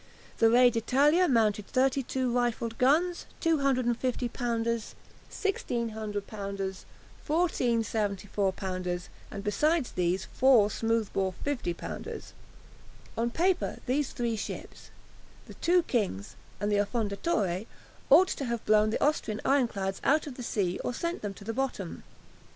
[0.39, 4.95] The "Re d'Italia" mounted thirty two rifled guns, two 150 pounders,
[5.29, 6.85] sixteen 100 pounders,
[7.23, 12.33] fourteen 74 pounders, and besides these four smooth bore 50 pounders.
[13.15, 14.89] On paper these three ships,
[15.45, 17.67] the two "Kings" and the "Affondatore,"
[18.09, 21.43] ought to have blown the Austrian ironclads out of the sea or sent them to
[21.43, 22.01] the bottom.